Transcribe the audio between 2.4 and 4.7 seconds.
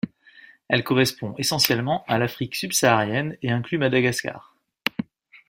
subsaharienne et inclut Madagascar.